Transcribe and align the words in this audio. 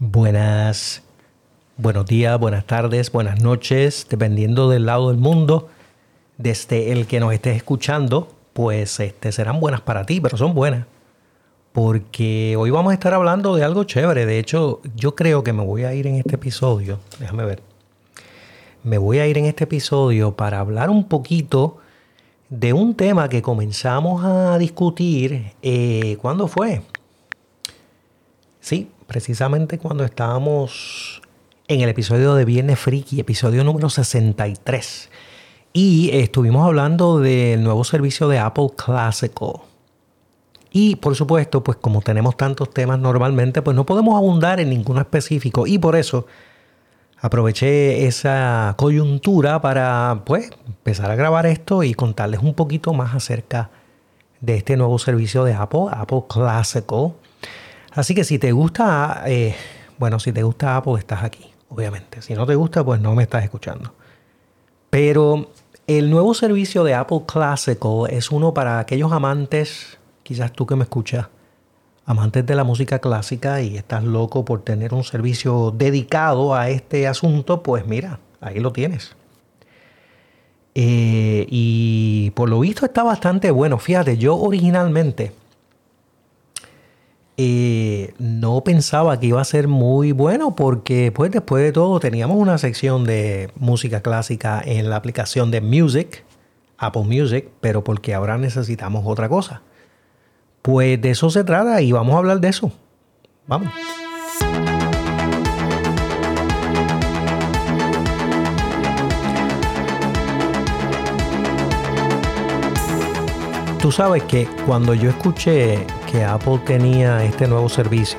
Buenas, 0.00 1.02
buenos 1.76 2.06
días, 2.06 2.38
buenas 2.38 2.64
tardes, 2.64 3.10
buenas 3.10 3.42
noches, 3.42 4.06
dependiendo 4.08 4.70
del 4.70 4.86
lado 4.86 5.08
del 5.08 5.16
mundo, 5.16 5.70
desde 6.36 6.92
el 6.92 7.08
que 7.08 7.18
nos 7.18 7.32
estés 7.32 7.56
escuchando, 7.56 8.28
pues 8.52 9.00
este, 9.00 9.32
serán 9.32 9.58
buenas 9.58 9.80
para 9.80 10.06
ti, 10.06 10.20
pero 10.20 10.36
son 10.36 10.54
buenas. 10.54 10.86
Porque 11.72 12.54
hoy 12.56 12.70
vamos 12.70 12.92
a 12.92 12.94
estar 12.94 13.12
hablando 13.12 13.56
de 13.56 13.64
algo 13.64 13.82
chévere. 13.82 14.24
De 14.24 14.38
hecho, 14.38 14.80
yo 14.94 15.16
creo 15.16 15.42
que 15.42 15.52
me 15.52 15.64
voy 15.64 15.82
a 15.82 15.92
ir 15.92 16.06
en 16.06 16.14
este 16.14 16.36
episodio. 16.36 17.00
Déjame 17.18 17.44
ver. 17.44 17.60
Me 18.84 18.98
voy 18.98 19.18
a 19.18 19.26
ir 19.26 19.36
en 19.36 19.46
este 19.46 19.64
episodio 19.64 20.36
para 20.36 20.60
hablar 20.60 20.90
un 20.90 21.08
poquito 21.08 21.78
de 22.50 22.72
un 22.72 22.94
tema 22.94 23.28
que 23.28 23.42
comenzamos 23.42 24.24
a 24.24 24.58
discutir. 24.58 25.54
Eh, 25.60 26.16
¿Cuándo 26.20 26.46
fue? 26.46 26.82
Sí, 28.60 28.88
precisamente 29.08 29.78
cuando 29.78 30.04
estábamos 30.04 31.22
en 31.66 31.80
el 31.80 31.88
episodio 31.88 32.34
de 32.34 32.44
Viernes 32.44 32.78
Friki, 32.78 33.18
episodio 33.18 33.64
número 33.64 33.88
63. 33.88 35.10
Y 35.72 36.10
estuvimos 36.12 36.66
hablando 36.66 37.18
del 37.18 37.64
nuevo 37.64 37.84
servicio 37.84 38.28
de 38.28 38.38
Apple 38.38 38.68
Classical. 38.76 39.62
Y 40.70 40.96
por 40.96 41.16
supuesto, 41.16 41.64
pues 41.64 41.78
como 41.78 42.02
tenemos 42.02 42.36
tantos 42.36 42.68
temas 42.70 42.98
normalmente, 42.98 43.62
pues 43.62 43.74
no 43.74 43.86
podemos 43.86 44.14
abundar 44.14 44.60
en 44.60 44.68
ninguno 44.68 45.00
específico. 45.00 45.66
Y 45.66 45.78
por 45.78 45.96
eso 45.96 46.26
aproveché 47.18 48.06
esa 48.06 48.74
coyuntura 48.76 49.62
para 49.62 50.20
pues 50.26 50.50
empezar 50.66 51.10
a 51.10 51.16
grabar 51.16 51.46
esto 51.46 51.82
y 51.82 51.94
contarles 51.94 52.40
un 52.42 52.52
poquito 52.52 52.92
más 52.92 53.14
acerca 53.14 53.70
de 54.42 54.58
este 54.58 54.76
nuevo 54.76 54.98
servicio 54.98 55.44
de 55.44 55.54
Apple, 55.54 55.86
Apple 55.92 56.24
Classical 56.28 57.14
Así 57.92 58.14
que 58.14 58.24
si 58.24 58.38
te 58.38 58.52
gusta, 58.52 59.24
eh, 59.26 59.54
bueno, 59.98 60.18
si 60.20 60.32
te 60.32 60.42
gusta 60.42 60.76
Apple, 60.76 60.94
estás 60.98 61.22
aquí, 61.22 61.50
obviamente. 61.68 62.22
Si 62.22 62.34
no 62.34 62.46
te 62.46 62.54
gusta, 62.54 62.84
pues 62.84 63.00
no 63.00 63.14
me 63.14 63.22
estás 63.24 63.44
escuchando. 63.44 63.94
Pero 64.90 65.50
el 65.86 66.10
nuevo 66.10 66.34
servicio 66.34 66.84
de 66.84 66.94
Apple 66.94 67.22
Classical 67.26 68.06
es 68.10 68.30
uno 68.30 68.54
para 68.54 68.78
aquellos 68.78 69.12
amantes, 69.12 69.98
quizás 70.22 70.52
tú 70.52 70.66
que 70.66 70.76
me 70.76 70.84
escuchas, 70.84 71.28
amantes 72.04 72.46
de 72.46 72.54
la 72.54 72.64
música 72.64 72.98
clásica 72.98 73.60
y 73.60 73.76
estás 73.76 74.04
loco 74.04 74.44
por 74.44 74.62
tener 74.62 74.94
un 74.94 75.04
servicio 75.04 75.72
dedicado 75.76 76.54
a 76.54 76.70
este 76.70 77.06
asunto, 77.06 77.62
pues 77.62 77.86
mira, 77.86 78.18
ahí 78.40 78.60
lo 78.60 78.72
tienes. 78.72 79.14
Eh, 80.74 81.46
y 81.50 82.30
por 82.30 82.48
lo 82.48 82.60
visto 82.60 82.86
está 82.86 83.02
bastante 83.02 83.50
bueno. 83.50 83.78
Fíjate, 83.78 84.16
yo 84.16 84.36
originalmente 84.36 85.32
eh, 87.40 88.14
no 88.18 88.64
pensaba 88.64 89.20
que 89.20 89.26
iba 89.26 89.40
a 89.40 89.44
ser 89.44 89.68
muy 89.68 90.10
bueno 90.10 90.56
porque 90.56 91.12
pues 91.12 91.30
después 91.30 91.62
de 91.62 91.70
todo 91.70 92.00
teníamos 92.00 92.36
una 92.36 92.58
sección 92.58 93.04
de 93.04 93.52
música 93.54 94.00
clásica 94.02 94.60
en 94.64 94.90
la 94.90 94.96
aplicación 94.96 95.52
de 95.52 95.60
Music, 95.60 96.24
Apple 96.78 97.04
Music, 97.04 97.48
pero 97.60 97.84
porque 97.84 98.12
ahora 98.12 98.38
necesitamos 98.38 99.04
otra 99.06 99.28
cosa. 99.28 99.62
Pues 100.62 101.00
de 101.00 101.10
eso 101.10 101.30
se 101.30 101.44
trata 101.44 101.80
y 101.80 101.92
vamos 101.92 102.16
a 102.16 102.18
hablar 102.18 102.40
de 102.40 102.48
eso. 102.48 102.72
Vamos. 103.46 103.72
Tú 113.80 113.92
sabes 113.92 114.24
que 114.24 114.48
cuando 114.66 114.92
yo 114.92 115.10
escuché 115.10 115.86
que 116.10 116.24
Apple 116.24 116.58
tenía 116.66 117.22
este 117.22 117.46
nuevo 117.46 117.68
servicio, 117.68 118.18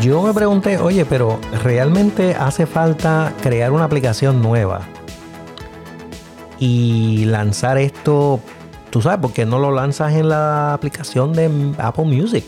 yo 0.00 0.22
me 0.22 0.34
pregunté, 0.34 0.78
oye, 0.78 1.04
pero 1.04 1.38
¿realmente 1.62 2.34
hace 2.34 2.66
falta 2.66 3.32
crear 3.42 3.70
una 3.70 3.84
aplicación 3.84 4.42
nueva? 4.42 4.80
Y 6.58 7.26
lanzar 7.26 7.78
esto, 7.78 8.40
tú 8.90 9.00
sabes, 9.00 9.20
porque 9.20 9.46
no 9.46 9.60
lo 9.60 9.70
lanzas 9.70 10.14
en 10.14 10.28
la 10.28 10.74
aplicación 10.74 11.32
de 11.32 11.74
Apple 11.78 12.06
Music. 12.06 12.44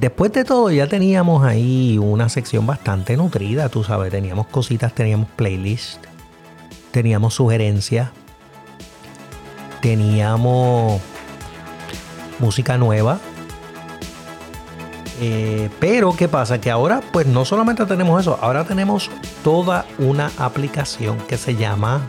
Después 0.00 0.32
de 0.32 0.44
todo 0.44 0.70
ya 0.70 0.86
teníamos 0.86 1.44
ahí 1.44 1.98
una 1.98 2.30
sección 2.30 2.66
bastante 2.66 3.18
nutrida, 3.18 3.68
tú 3.68 3.84
sabes, 3.84 4.10
teníamos 4.10 4.46
cositas, 4.46 4.94
teníamos 4.94 5.28
playlist, 5.36 6.02
teníamos 6.90 7.34
sugerencias, 7.34 8.10
teníamos 9.84 11.02
música 12.38 12.78
nueva. 12.78 13.20
Eh, 15.20 15.68
pero 15.78 16.16
¿qué 16.16 16.26
pasa? 16.26 16.58
Que 16.58 16.70
ahora 16.70 17.02
pues 17.12 17.26
no 17.26 17.44
solamente 17.44 17.84
tenemos 17.84 18.22
eso, 18.22 18.38
ahora 18.40 18.64
tenemos 18.64 19.10
toda 19.42 19.84
una 19.98 20.32
aplicación 20.38 21.18
que 21.28 21.36
se 21.36 21.54
llama 21.54 22.00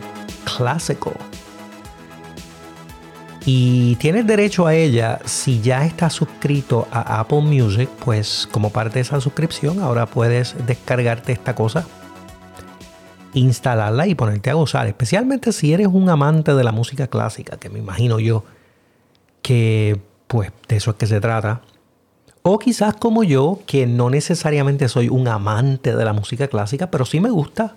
Classical. 0.56 1.12
Y 3.44 3.96
tienes 3.96 4.26
derecho 4.26 4.66
a 4.66 4.74
ella 4.74 5.18
si 5.26 5.60
ya 5.60 5.84
estás 5.84 6.14
suscrito 6.14 6.88
a 6.90 7.20
Apple 7.20 7.42
Music, 7.42 7.90
pues 8.02 8.48
como 8.50 8.70
parte 8.70 8.94
de 8.94 9.00
esa 9.02 9.20
suscripción 9.20 9.80
ahora 9.80 10.06
puedes 10.06 10.56
descargarte 10.66 11.32
esta 11.32 11.54
cosa 11.54 11.86
instalarla 13.40 14.06
y 14.06 14.14
ponerte 14.14 14.50
a 14.50 14.54
gozar, 14.54 14.86
especialmente 14.86 15.52
si 15.52 15.72
eres 15.72 15.88
un 15.88 16.08
amante 16.08 16.54
de 16.54 16.64
la 16.64 16.72
música 16.72 17.06
clásica, 17.08 17.58
que 17.58 17.68
me 17.68 17.78
imagino 17.78 18.18
yo 18.18 18.44
que 19.42 20.00
pues 20.26 20.50
de 20.68 20.76
eso 20.76 20.90
es 20.90 20.96
que 20.96 21.06
se 21.06 21.20
trata. 21.20 21.60
O 22.42 22.58
quizás 22.58 22.96
como 22.96 23.24
yo, 23.24 23.60
que 23.66 23.86
no 23.86 24.08
necesariamente 24.08 24.88
soy 24.88 25.08
un 25.08 25.28
amante 25.28 25.94
de 25.94 26.04
la 26.04 26.12
música 26.12 26.48
clásica, 26.48 26.90
pero 26.90 27.04
sí 27.04 27.20
me 27.20 27.30
gusta. 27.30 27.76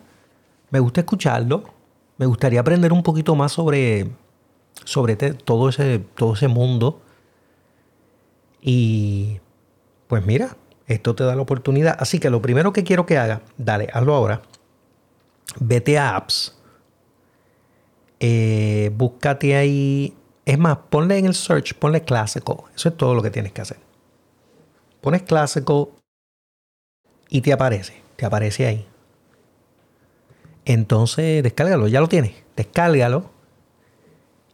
Me 0.70 0.80
gusta 0.80 1.02
escucharlo. 1.02 1.64
Me 2.18 2.26
gustaría 2.26 2.60
aprender 2.60 2.94
un 2.94 3.04
poquito 3.04 3.36
más 3.36 3.52
sobre, 3.52 4.10
sobre 4.84 5.16
todo, 5.16 5.70
ese, 5.70 6.00
todo 6.00 6.34
ese 6.34 6.48
mundo. 6.48 7.02
Y 8.62 9.40
pues 10.08 10.26
mira, 10.26 10.56
esto 10.88 11.16
te 11.16 11.24
da 11.24 11.36
la 11.36 11.42
oportunidad. 11.42 11.98
Así 12.00 12.20
que 12.20 12.30
lo 12.30 12.42
primero 12.42 12.74
que 12.74 12.84
quiero 12.84 13.06
que 13.06 13.18
haga, 13.18 13.42
dale, 13.58 13.90
hazlo 13.94 14.16
ahora 14.16 14.42
vete 15.60 15.98
a 15.98 16.16
apps, 16.16 16.56
eh, 18.20 18.92
búscate 18.94 19.56
ahí. 19.56 20.16
Es 20.46 20.58
más, 20.58 20.78
ponle 20.90 21.18
en 21.18 21.26
el 21.26 21.36
search, 21.36 21.74
ponle 21.76 22.04
Classical. 22.04 22.58
Eso 22.76 22.90
es 22.90 22.98
todo 22.98 23.14
lo 23.14 23.22
que 23.22 23.30
tienes 23.30 23.52
que 23.52 23.62
hacer. 23.62 23.78
Pones 25.02 25.24
Classical 25.24 25.88
y 27.30 27.42
te 27.42 27.54
aparece. 27.54 28.02
Te 28.16 28.26
aparece 28.26 28.68
ahí. 28.68 28.88
Entonces, 30.66 31.44
descárgalo. 31.44 31.88
Ya 31.88 32.02
lo 32.02 32.10
tienes. 32.10 32.34
Descárgalo. 32.56 33.30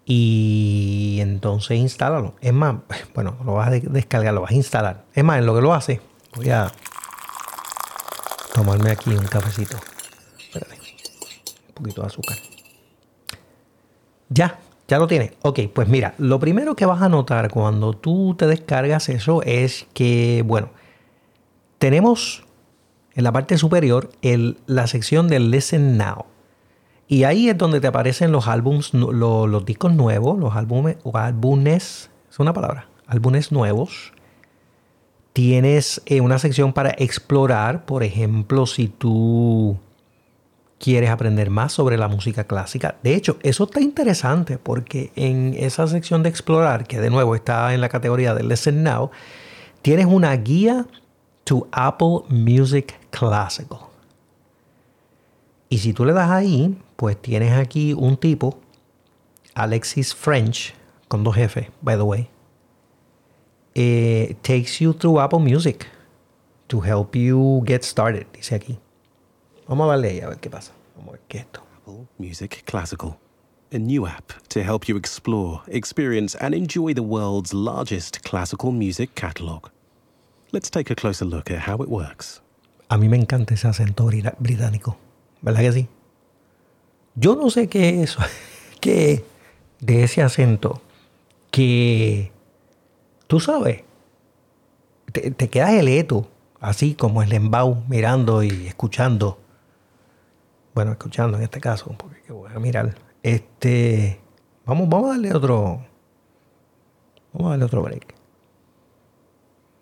Y 0.05 1.17
entonces 1.22 1.78
instálalo. 1.78 2.35
Es 2.41 2.53
más, 2.53 2.75
bueno, 3.16 3.38
lo 3.44 3.53
vas 3.53 3.69
a 3.69 3.72
descargar, 3.72 4.34
lo 4.34 4.41
vas 4.41 4.51
a 4.51 4.55
instalar. 4.55 5.05
Es 5.13 5.23
más, 5.23 5.39
en 5.39 5.45
lo 5.45 5.55
que 5.55 5.61
lo 5.61 5.73
hace, 5.73 6.01
voy 6.35 6.50
a 6.50 6.72
tomarme 8.53 8.91
aquí 8.91 9.09
un 9.09 9.25
cafecito 9.25 9.78
poquito 11.75 12.02
de 12.02 12.08
azúcar. 12.08 12.38
Ya, 14.30 14.59
ya 14.88 14.97
lo 14.97 15.08
tienes. 15.08 15.34
Ok, 15.44 15.59
pues 15.74 15.88
mira, 15.88 16.16
lo 16.18 16.40
primero 16.40 16.75
que 16.75 16.86
vas 16.86 17.02
a 17.02 17.09
notar 17.09 17.52
cuando 17.52 17.94
tú 17.94 18.36
te 18.36 18.47
descargas 18.47 19.09
eso 19.09 19.44
es 19.44 19.88
que, 19.94 20.44
bueno, 20.46 20.72
tenemos 21.78 22.44
en 23.14 23.24
la 23.24 23.31
parte 23.31 23.58
superior 23.58 24.09
la 24.66 24.88
sección 24.88 25.28
de 25.28 25.40
Listen 25.40 25.97
Now. 25.97 26.25
Y 27.08 27.24
ahí 27.24 27.50
es 27.50 27.58
donde 27.58 27.80
te 27.80 27.88
aparecen 27.88 28.31
los 28.31 28.47
álbums, 28.47 28.94
los, 28.94 29.66
discos 29.66 29.94
nuevos, 29.94 30.40
los 30.40 30.56
álbumes, 30.56 30.97
o 31.03 31.16
álbumes, 31.16 32.09
es 32.30 32.40
una 32.40 32.53
palabra, 32.53 32.90
álbumes 33.06 33.52
nuevos. 33.52 34.12
Tienes 35.34 36.02
eh, 36.06 36.22
una 36.22 36.40
sección 36.40 36.73
para 36.73 36.96
explorar, 36.97 37.85
por 37.85 38.03
ejemplo, 38.03 38.66
si 38.66 38.88
tú 38.88 39.78
quieres 40.79 41.09
aprender 41.09 41.49
más 41.49 41.73
sobre 41.73 41.97
la 41.97 42.07
música 42.07 42.45
clásica. 42.45 42.97
De 43.03 43.16
hecho, 43.16 43.37
eso 43.43 43.66
está 43.66 43.81
interesante 43.81 44.57
porque 44.57 45.11
en 45.16 45.55
esa 45.57 45.87
sección 45.87 46.23
de 46.23 46.29
explorar, 46.29 46.85
que 46.85 46.99
de 46.99 47.09
nuevo 47.09 47.35
está 47.35 47.73
en 47.73 47.81
la 47.81 47.89
categoría 47.89 48.33
de 48.33 48.43
Listen 48.43 48.83
Now, 48.83 49.11
tienes 49.81 50.05
una 50.05 50.35
guía 50.35 50.85
to 51.43 51.67
Apple 51.72 52.23
Music 52.29 52.95
Classical. 53.11 53.79
Y 55.69 55.79
si 55.79 55.93
tú 55.93 56.05
le 56.05 56.13
das 56.13 56.29
ahí, 56.29 56.77
pues 56.95 57.19
tienes 57.22 57.53
aquí 57.53 57.93
un 57.93 58.17
tipo, 58.17 58.59
Alexis 59.53 60.13
French, 60.13 60.73
con 61.07 61.23
dos 61.23 61.37
F, 61.37 61.69
by 61.81 61.95
the 61.95 62.03
way, 62.03 62.29
eh, 63.73 64.35
takes 64.41 64.79
you 64.79 64.93
through 64.93 65.19
Apple 65.19 65.39
Music 65.39 65.87
to 66.67 66.81
help 66.81 67.16
you 67.16 67.63
get 67.66 67.83
started, 67.83 68.25
dice 68.33 68.55
aquí. 68.55 68.79
Vamos 69.67 69.85
a 69.85 69.91
darle 69.91 70.09
ahí 70.09 70.20
a 70.22 70.29
ver 70.29 70.38
qué 70.40 70.50
pasa. 70.50 70.72
Vamos 70.96 71.09
a 71.09 71.12
ver 71.14 71.22
qué 71.28 71.38
es 71.40 71.44
esto. 71.46 71.62
Apple 71.78 72.08
Music 72.17 72.64
Classical. 72.66 73.17
A 73.73 73.78
new 73.79 74.06
app 74.06 74.32
to 74.50 74.62
help 74.62 74.85
you 74.88 74.96
explore, 74.96 75.62
experience, 75.67 76.35
and 76.40 76.53
enjoy 76.53 76.94
the 76.94 77.02
world's 77.02 77.53
largest 77.53 78.22
classical 78.23 78.72
music 78.72 79.14
catalog. 79.16 79.70
Let's 80.52 80.70
take 80.70 80.91
a 80.91 80.96
closer 80.96 81.26
look 81.26 81.50
at 81.52 81.67
how 81.67 81.82
it 81.84 81.90
works. 81.90 82.41
A 82.90 82.97
mí 82.97 83.09
me 83.09 83.17
encanta 83.17 83.56
ese 83.56 83.67
acento 83.67 84.06
bri- 84.06 84.35
británico. 84.40 84.97
¿Verdad 85.41 85.62
que 85.62 85.72
sí? 85.73 85.88
Yo 87.16 87.35
no 87.35 87.50
sé 87.50 87.68
qué 87.68 87.90
es 88.03 88.11
eso. 88.11 88.20
qué 88.79 89.26
de 89.79 90.03
ese 90.03 90.22
acento 90.22 90.82
que 91.52 92.32
tú 93.28 93.40
sabes, 93.40 93.84
te, 95.11 95.32
te 95.32 95.50
quedas 95.50 95.72
eleto, 95.72 96.29
así 96.61 96.94
como 96.94 97.23
el 97.23 97.34
embau, 97.34 97.84
mirando 97.90 98.44
y 98.44 98.68
escuchando. 98.68 99.40
Bueno, 100.75 100.91
escuchando 100.91 101.37
en 101.37 101.43
este 101.43 101.61
caso, 101.61 101.95
porque 101.97 102.22
que 102.22 102.33
voy 102.33 102.51
a 102.53 102.59
mirar. 102.59 102.93
Este, 103.23 104.19
vamos, 104.66 104.89
vamos 104.89 105.07
a 105.07 105.09
darle 105.13 105.33
otro, 105.33 105.85
vamos 107.31 107.47
a 107.47 107.49
darle 107.51 107.66
otro 107.66 107.81
break. 107.81 108.13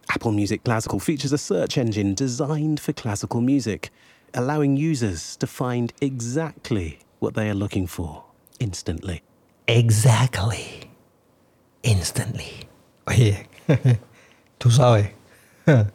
Apple 0.08 0.32
Music 0.34 0.62
Classical 0.64 1.00
features 1.00 1.34
a 1.34 1.38
search 1.40 1.80
engine 1.80 2.14
designed 2.14 2.80
for 2.80 2.94
classical 2.94 3.42
music, 3.42 3.92
allowing 4.36 4.78
users 4.78 5.36
to 5.38 5.48
find 5.48 5.92
exactly 6.00 7.00
what 7.20 7.34
they 7.34 7.50
are 7.50 7.56
looking 7.56 7.88
for 7.88 8.24
instantly. 8.60 9.24
Exactly. 9.66 10.92
Instantly. 11.82 12.68
Oye, 13.08 13.48
tú 14.60 14.70
sabes. 14.70 15.10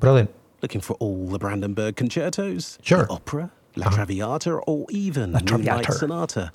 Brother, 0.00 0.28
Looking 0.62 0.80
for 0.80 0.94
all 1.00 1.28
the 1.28 1.38
Brandenburg 1.38 1.94
concertos, 1.96 2.78
Sure. 2.82 3.04
the 3.06 3.12
opera, 3.12 3.50
La 3.76 3.86
Uh-huh. 3.86 3.96
Traviata, 3.96 4.50
or 4.66 4.86
even 4.90 5.32
La 5.32 5.38
Moonlight 5.40 5.84
Traviata. 5.84 5.92
Sonata. 5.92 6.52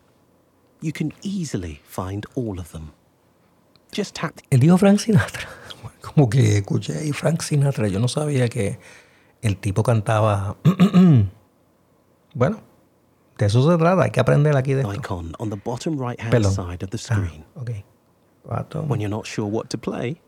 You 0.81 0.91
can 0.91 1.13
easily 1.21 1.79
find 1.85 2.25
all 2.35 2.59
of 2.59 2.71
them. 2.73 2.91
Just 3.93 4.15
tap 4.15 4.33
él 4.51 4.59
dijo 4.59 4.77
Frank 4.77 4.99
Sinatra. 4.99 5.47
Como 6.01 6.27
que 6.29 6.57
escuché 6.61 6.97
ahí 6.97 7.13
Frank 7.13 7.41
Sinatra. 7.41 7.87
Yo 7.87 7.99
no 7.99 8.07
sabía 8.07 8.49
que 8.49 8.77
el 9.41 9.55
tipo 9.57 9.83
cantaba. 9.83 10.57
bueno, 12.35 12.59
de 13.37 13.45
eso 13.45 13.61
se 13.71 13.77
trata. 13.77 14.03
Hay 14.03 14.11
que 14.11 14.19
aprender 14.19 14.55
aquí 14.57 14.73
de 14.73 14.81
esto. 14.81 14.93
icon 14.93 15.33
on 15.39 15.49
the 15.49 15.55
bottom 15.55 15.97
right 15.97 16.19
hand 16.19 16.33
Perdón. 16.33 16.51
side 16.53 16.83
of 16.83 16.89
the 16.89 16.97
Ah, 17.09 17.15
screen. 17.15 17.45
ok. 17.55 17.83
Bottom, 18.45 18.89
When 18.89 18.99
you're 18.99 19.09
not 19.09 19.25
sure 19.25 19.45
what 19.49 19.69
to 19.69 19.77
play 19.77 20.19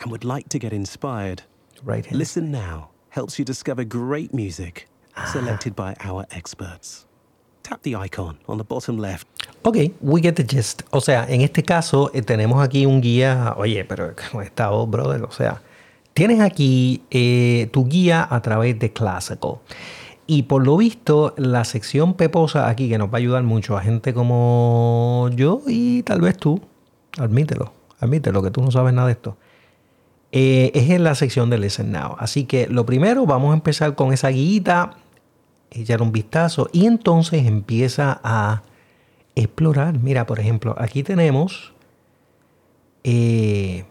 and 0.00 0.10
would 0.10 0.24
like 0.24 0.48
to 0.48 0.58
get 0.58 0.72
inspired, 0.72 1.42
right 1.84 2.06
hand. 2.06 2.16
Listen 2.18 2.50
Now 2.50 2.90
helps 3.10 3.38
you 3.38 3.44
discover 3.44 3.84
great 3.86 4.32
music 4.32 4.88
Ah. 5.14 5.26
selected 5.32 5.74
by 5.74 5.94
our 6.04 6.26
experts. 6.30 7.06
Tap 7.62 7.82
the 7.82 7.96
icon 7.96 8.38
on 8.46 8.58
the 8.58 8.64
bottom 8.64 8.98
left. 8.98 9.26
Ok, 9.62 9.76
we 10.00 10.20
get 10.22 10.34
the 10.36 10.44
gist. 10.48 10.82
O 10.90 11.00
sea, 11.00 11.26
en 11.28 11.40
este 11.42 11.62
caso 11.64 12.10
eh, 12.14 12.22
tenemos 12.22 12.62
aquí 12.62 12.86
un 12.86 13.00
guía. 13.00 13.54
Oye, 13.58 13.84
pero 13.84 14.14
con 14.30 14.42
esta 14.42 14.70
voz, 14.70 14.88
brother, 14.88 15.22
o 15.24 15.30
sea, 15.32 15.60
tienes 16.14 16.40
aquí 16.40 17.02
eh, 17.10 17.68
tu 17.72 17.86
guía 17.86 18.26
a 18.30 18.40
través 18.40 18.78
de 18.78 18.92
Classical. 18.92 19.56
Y 20.26 20.44
por 20.44 20.64
lo 20.64 20.76
visto, 20.76 21.34
la 21.36 21.64
sección 21.64 22.14
peposa 22.14 22.68
aquí, 22.68 22.88
que 22.88 22.98
nos 22.98 23.08
va 23.08 23.14
a 23.14 23.16
ayudar 23.18 23.42
mucho 23.42 23.76
a 23.76 23.80
gente 23.80 24.12
como 24.14 25.28
yo 25.34 25.62
y 25.66 26.02
tal 26.04 26.20
vez 26.20 26.36
tú, 26.36 26.60
admítelo, 27.18 27.72
admítelo 27.98 28.42
que 28.42 28.50
tú 28.50 28.60
no 28.62 28.70
sabes 28.70 28.92
nada 28.92 29.06
de 29.08 29.12
esto, 29.14 29.36
eh, 30.30 30.70
es 30.74 30.90
en 30.90 31.04
la 31.04 31.14
sección 31.14 31.50
de 31.50 31.58
Listen 31.58 31.90
Now. 31.92 32.16
Así 32.18 32.44
que 32.44 32.66
lo 32.66 32.84
primero, 32.84 33.24
vamos 33.26 33.52
a 33.52 33.54
empezar 33.54 33.94
con 33.94 34.12
esa 34.12 34.28
guita, 34.28 34.98
echar 35.70 36.02
un 36.02 36.12
vistazo 36.12 36.68
y 36.72 36.86
entonces 36.86 37.46
empieza 37.46 38.20
a 38.22 38.62
explorar. 39.34 39.98
Mira, 39.98 40.26
por 40.26 40.40
ejemplo, 40.40 40.74
aquí 40.78 41.02
tenemos. 41.02 41.72
eh, 43.04 43.84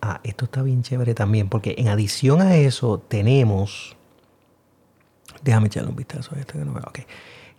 ah, 0.00 0.20
esto 0.24 0.46
está 0.46 0.62
bien 0.62 0.82
chévere 0.82 1.14
también, 1.14 1.48
porque 1.48 1.74
en 1.78 1.88
adición 1.88 2.40
a 2.40 2.56
eso 2.56 2.98
tenemos. 3.06 3.96
Déjame 5.42 5.66
echarle 5.68 5.90
un 5.90 5.96
vistazo 5.96 6.34
a 6.34 6.40
esto 6.40 6.54
que 6.54 6.64
no 6.64 6.72
veo. 6.72 6.84
ok. 6.86 7.00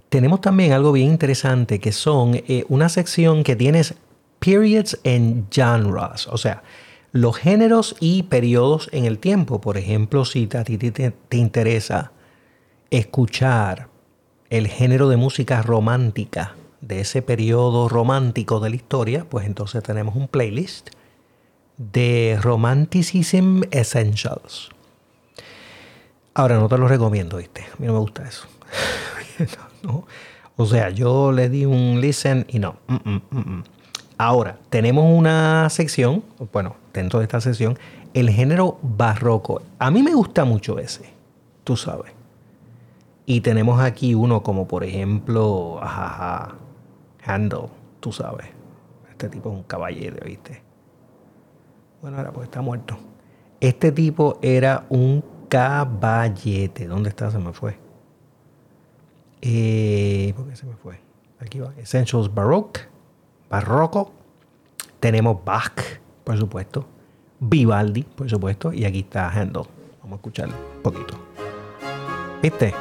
Tenemos 0.09 0.41
también 0.41 0.73
algo 0.73 0.91
bien 0.91 1.09
interesante 1.09 1.79
que 1.79 1.91
son 1.91 2.35
eh, 2.35 2.65
una 2.67 2.89
sección 2.89 3.43
que 3.43 3.55
tienes 3.55 3.95
periods 4.41 4.99
and 5.05 5.45
genres, 5.51 6.27
o 6.27 6.37
sea, 6.37 6.63
los 7.11 7.37
géneros 7.37 7.95
y 7.99 8.23
periodos 8.23 8.89
en 8.91 9.05
el 9.05 9.19
tiempo. 9.19 9.61
Por 9.61 9.77
ejemplo, 9.77 10.25
si 10.25 10.49
a 10.57 10.63
ti 10.63 10.77
te, 10.77 11.11
te 11.11 11.37
interesa 11.37 12.11
escuchar 12.89 13.87
el 14.49 14.67
género 14.67 15.09
de 15.09 15.17
música 15.17 15.61
romántica 15.61 16.55
de 16.81 17.01
ese 17.01 17.21
periodo 17.21 17.87
romántico 17.87 18.59
de 18.59 18.71
la 18.71 18.75
historia, 18.75 19.25
pues 19.29 19.45
entonces 19.45 19.83
tenemos 19.83 20.15
un 20.15 20.27
playlist 20.27 20.89
de 21.77 22.37
Romanticism 22.41 23.61
Essentials. 23.71 24.69
Ahora 26.33 26.57
no 26.57 26.67
te 26.67 26.77
lo 26.77 26.87
recomiendo, 26.87 27.37
¿viste? 27.37 27.61
A 27.61 27.75
mí 27.77 27.87
no 27.87 27.93
me 27.93 27.99
gusta 27.99 28.27
eso. 28.27 28.47
O 30.57 30.67
sea, 30.67 30.91
yo 30.91 31.31
le 31.31 31.49
di 31.49 31.65
un 31.65 31.99
listen 31.99 32.45
y 32.47 32.59
no. 32.59 32.75
Mm, 32.85 32.95
mm, 32.95 33.21
mm. 33.31 33.63
Ahora, 34.23 34.59
tenemos 34.69 35.03
una 35.11 35.67
sección, 35.71 36.23
bueno, 36.53 36.75
dentro 36.93 37.17
de 37.17 37.25
esta 37.25 37.41
sección, 37.41 37.79
el 38.13 38.29
género 38.29 38.77
barroco. 38.83 39.63
A 39.79 39.89
mí 39.89 40.03
me 40.03 40.13
gusta 40.13 40.45
mucho 40.45 40.77
ese, 40.77 41.11
tú 41.63 41.75
sabes. 41.75 42.11
Y 43.25 43.41
tenemos 43.41 43.81
aquí 43.81 44.13
uno 44.13 44.43
como 44.43 44.67
por 44.67 44.83
ejemplo, 44.83 45.79
ajaja, 45.81 46.53
Handel, 47.25 47.61
tú 47.99 48.11
sabes. 48.11 48.45
Este 49.09 49.27
tipo 49.27 49.49
es 49.49 49.55
un 49.55 49.63
caballero, 49.63 50.17
¿viste? 50.23 50.61
Bueno, 52.03 52.17
ahora 52.17 52.31
pues 52.31 52.45
está 52.45 52.61
muerto. 52.61 52.99
Este 53.59 53.91
tipo 53.91 54.37
era 54.43 54.85
un 54.89 55.23
caballete. 55.49 56.85
¿Dónde 56.85 57.09
está? 57.09 57.31
Se 57.31 57.39
me 57.39 57.53
fue. 57.53 57.75
Eh, 59.41 60.31
¿Por 60.37 60.47
qué 60.47 60.55
se 60.55 60.67
me 60.67 60.75
fue? 60.75 60.99
Aquí 61.39 61.59
va. 61.59 61.73
Essentials 61.75 62.31
Baroque. 62.31 62.90
Barroco. 63.51 64.13
Tenemos 65.01 65.43
Bach, 65.43 65.99
por 66.23 66.37
supuesto. 66.37 66.87
Vivaldi, 67.39 68.03
por 68.03 68.29
supuesto. 68.29 68.71
Y 68.71 68.85
aquí 68.85 68.99
está 68.99 69.29
Handel. 69.29 69.63
Vamos 70.01 70.13
a 70.13 70.15
escucharlo 70.15 70.55
un 70.77 70.81
poquito. 70.81 71.19
¿Viste? 72.41 72.73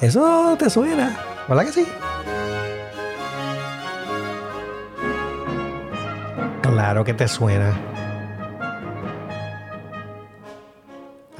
Eso 0.00 0.56
te 0.58 0.70
suena, 0.70 1.16
¿verdad 1.46 1.66
que 1.66 1.72
sí? 1.72 1.86
Claro 6.62 7.04
que 7.04 7.12
te 7.12 7.28
suena. 7.28 7.74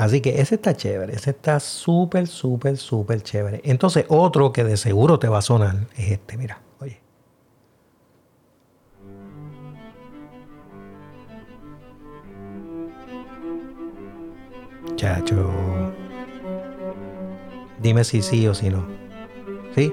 Así 0.00 0.22
que 0.22 0.40
ese 0.40 0.54
está 0.54 0.74
chévere, 0.74 1.14
ese 1.14 1.28
está 1.28 1.60
súper, 1.60 2.26
súper, 2.26 2.78
súper 2.78 3.22
chévere. 3.22 3.60
Entonces, 3.64 4.06
otro 4.08 4.50
que 4.50 4.64
de 4.64 4.78
seguro 4.78 5.18
te 5.18 5.28
va 5.28 5.40
a 5.40 5.42
sonar 5.42 5.76
es 5.94 6.12
este, 6.12 6.38
mira, 6.38 6.58
oye. 6.80 7.02
Chacho. 14.96 15.50
Dime 17.82 18.02
si 18.02 18.22
sí 18.22 18.48
o 18.48 18.54
si 18.54 18.70
no. 18.70 18.86
¿Sí? 19.74 19.92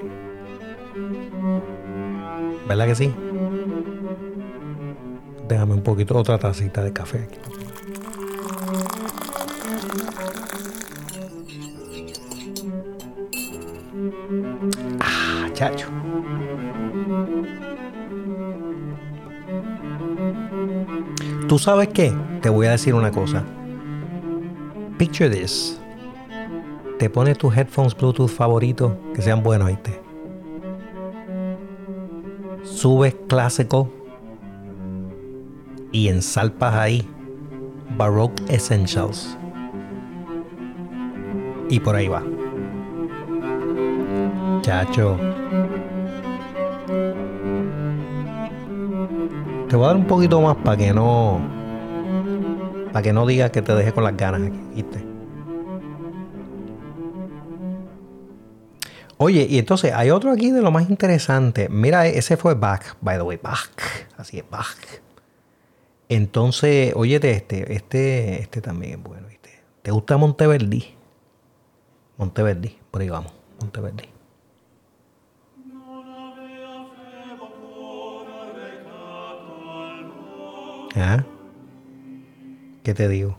¿Verdad 2.66 2.86
que 2.86 2.94
sí? 2.94 3.14
Déjame 5.46 5.74
un 5.74 5.82
poquito, 5.82 6.16
otra 6.16 6.38
tacita 6.38 6.82
de 6.82 6.94
café 6.94 7.24
aquí. 7.24 7.38
Ah, 15.60 15.70
chacho. 15.70 15.88
¿Tú 21.48 21.58
sabes 21.58 21.88
qué? 21.88 22.14
Te 22.42 22.48
voy 22.48 22.66
a 22.66 22.72
decir 22.72 22.94
una 22.94 23.10
cosa. 23.10 23.44
Picture 24.98 25.30
this. 25.30 25.80
Te 26.98 27.08
pones 27.10 27.38
tus 27.38 27.56
headphones 27.56 27.96
Bluetooth 27.96 28.28
favoritos, 28.28 28.92
que 29.14 29.22
sean 29.22 29.42
buenos, 29.42 29.68
¿viste? 29.68 30.00
Subes 32.64 33.16
clásico 33.28 33.90
y 35.90 36.08
ensalpas 36.08 36.74
ahí 36.74 37.08
Baroque 37.96 38.42
Essentials. 38.48 39.36
Y 41.70 41.80
por 41.80 41.96
ahí 41.96 42.08
va. 42.08 42.22
Chacho. 44.62 45.18
Te 49.68 49.76
voy 49.76 49.84
a 49.84 49.88
dar 49.88 49.96
un 49.96 50.06
poquito 50.06 50.40
más 50.40 50.56
para 50.56 50.78
que 50.78 50.94
no. 50.94 51.40
Para 52.90 53.02
que 53.02 53.12
no 53.12 53.26
digas 53.26 53.50
que 53.50 53.60
te 53.60 53.74
deje 53.74 53.92
con 53.92 54.02
las 54.02 54.16
ganas 54.16 54.40
aquí, 54.48 54.60
¿viste? 54.74 55.04
Oye, 59.18 59.46
y 59.50 59.58
entonces 59.58 59.92
hay 59.92 60.10
otro 60.10 60.30
aquí 60.30 60.50
de 60.50 60.62
lo 60.62 60.70
más 60.70 60.88
interesante. 60.88 61.68
Mira, 61.68 62.06
ese 62.06 62.38
fue 62.38 62.54
Bach, 62.54 62.96
by 63.02 63.16
the 63.18 63.22
way, 63.22 63.38
Bach. 63.42 63.68
Así 64.16 64.38
es, 64.38 64.48
Bach. 64.48 64.78
Entonces, 66.08 66.94
oye, 66.96 67.16
este, 67.16 67.74
este, 67.74 68.40
este 68.40 68.60
también 68.62 68.92
es 68.92 69.02
bueno, 69.02 69.26
¿viste? 69.28 69.50
¿Te 69.82 69.90
gusta 69.90 70.16
Monteverdi? 70.16 70.94
Monteverdi, 72.16 72.78
por 72.90 73.02
ahí 73.02 73.10
vamos, 73.10 73.32
Monteverdi. 73.60 74.17
¿Ah? 81.00 81.24
¿Qué 82.82 82.94
te 82.94 83.08
digo? 83.08 83.38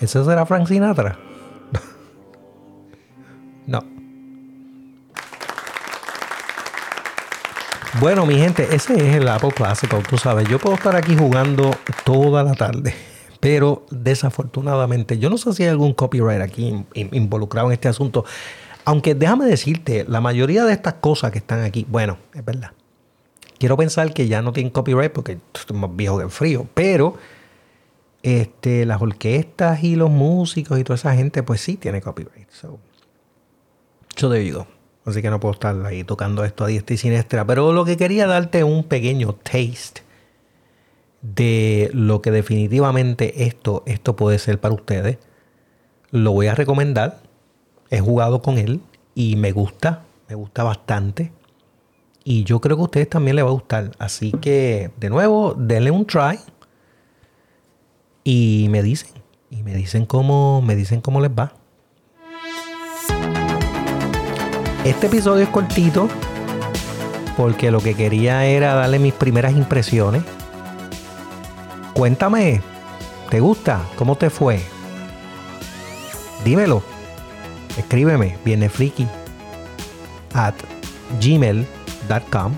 ¿Eso 0.00 0.24
será 0.24 0.46
Frank 0.46 0.68
Sinatra? 0.68 1.18
no. 3.66 3.84
Bueno, 8.00 8.26
mi 8.26 8.36
gente, 8.36 8.68
ese 8.76 8.94
es 8.94 9.16
el 9.16 9.26
Apple 9.28 9.50
Classical, 9.50 10.04
tú 10.04 10.16
sabes. 10.18 10.48
Yo 10.48 10.60
puedo 10.60 10.76
estar 10.76 10.94
aquí 10.94 11.16
jugando 11.16 11.74
toda 12.04 12.44
la 12.44 12.54
tarde, 12.54 12.94
pero 13.40 13.86
desafortunadamente, 13.90 15.18
yo 15.18 15.30
no 15.30 15.38
sé 15.38 15.52
si 15.52 15.64
hay 15.64 15.70
algún 15.70 15.94
copyright 15.94 16.40
aquí 16.40 16.84
involucrado 16.94 17.68
en 17.68 17.72
este 17.72 17.88
asunto. 17.88 18.24
Aunque 18.88 19.14
déjame 19.14 19.44
decirte, 19.44 20.06
la 20.08 20.22
mayoría 20.22 20.64
de 20.64 20.72
estas 20.72 20.94
cosas 20.94 21.30
que 21.30 21.36
están 21.36 21.62
aquí, 21.62 21.84
bueno, 21.90 22.16
es 22.32 22.42
verdad. 22.42 22.70
Quiero 23.58 23.76
pensar 23.76 24.14
que 24.14 24.28
ya 24.28 24.40
no 24.40 24.54
tienen 24.54 24.72
copyright 24.72 25.12
porque 25.12 25.36
estoy 25.52 25.76
más 25.76 25.94
viejo 25.94 26.16
que 26.16 26.24
el 26.24 26.30
frío, 26.30 26.66
pero 26.72 27.18
este, 28.22 28.86
las 28.86 29.02
orquestas 29.02 29.84
y 29.84 29.94
los 29.94 30.08
músicos 30.08 30.78
y 30.78 30.84
toda 30.84 30.94
esa 30.94 31.14
gente, 31.14 31.42
pues 31.42 31.60
sí 31.60 31.76
tiene 31.76 32.00
copyright. 32.00 32.48
So, 32.48 32.78
yo 34.16 34.30
te 34.30 34.38
digo. 34.38 34.66
Así 35.04 35.20
que 35.20 35.28
no 35.28 35.38
puedo 35.38 35.52
estar 35.52 35.84
ahí 35.84 36.02
tocando 36.02 36.42
esto 36.42 36.64
a 36.64 36.68
diestra 36.68 36.94
y 36.94 36.96
siniestra. 36.96 37.46
Pero 37.46 37.74
lo 37.74 37.84
que 37.84 37.98
quería 37.98 38.26
darte 38.26 38.64
un 38.64 38.84
pequeño 38.84 39.34
taste 39.34 40.00
de 41.20 41.90
lo 41.92 42.22
que 42.22 42.30
definitivamente 42.30 43.44
esto, 43.44 43.82
esto 43.84 44.16
puede 44.16 44.38
ser 44.38 44.58
para 44.58 44.74
ustedes. 44.74 45.18
Lo 46.10 46.32
voy 46.32 46.46
a 46.46 46.54
recomendar. 46.54 47.27
He 47.90 48.00
jugado 48.00 48.42
con 48.42 48.58
él 48.58 48.80
y 49.14 49.36
me 49.36 49.52
gusta, 49.52 50.04
me 50.28 50.34
gusta 50.34 50.62
bastante. 50.62 51.32
Y 52.24 52.44
yo 52.44 52.60
creo 52.60 52.76
que 52.76 52.82
a 52.82 52.84
ustedes 52.84 53.08
también 53.08 53.36
les 53.36 53.44
va 53.44 53.48
a 53.48 53.52
gustar. 53.52 53.92
Así 53.98 54.32
que, 54.32 54.90
de 54.98 55.08
nuevo, 55.08 55.54
denle 55.56 55.90
un 55.90 56.06
try. 56.06 56.38
Y 58.24 58.66
me 58.68 58.82
dicen, 58.82 59.10
y 59.50 59.62
me 59.62 59.74
dicen 59.74 60.04
cómo, 60.04 60.60
me 60.60 60.76
dicen 60.76 61.00
cómo 61.00 61.20
les 61.20 61.30
va. 61.30 61.54
Este 64.84 65.06
episodio 65.06 65.44
es 65.44 65.48
cortito 65.48 66.08
porque 67.36 67.70
lo 67.70 67.80
que 67.80 67.94
quería 67.94 68.44
era 68.46 68.74
darle 68.74 68.98
mis 68.98 69.14
primeras 69.14 69.52
impresiones. 69.52 70.22
Cuéntame, 71.94 72.60
¿te 73.30 73.40
gusta? 73.40 73.80
¿Cómo 73.96 74.16
te 74.16 74.28
fue? 74.28 74.60
Dímelo. 76.44 76.97
Escríbeme, 77.78 78.36
viene 78.44 78.68
at 80.34 80.54
gmail.com. 81.20 82.52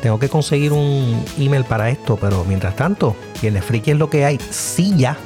Tengo 0.00 0.18
que 0.18 0.28
conseguir 0.28 0.72
un 0.72 1.24
email 1.38 1.64
para 1.64 1.88
esto, 1.88 2.16
pero 2.16 2.44
mientras 2.44 2.76
tanto, 2.76 3.16
Viene 3.44 3.60
friki 3.60 3.90
es 3.90 3.98
lo 3.98 4.08
que 4.08 4.24
hay. 4.24 4.38
Sí, 4.50 4.94
ya. 4.96 5.18